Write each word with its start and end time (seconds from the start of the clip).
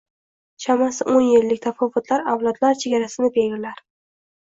Chamasi, 0.65 1.05
o‘n 1.17 1.27
yillik 1.27 1.63
tafovutlar 1.67 2.27
avlodlar 2.35 2.83
chegarasini 2.83 3.35
belgilar 3.41 3.89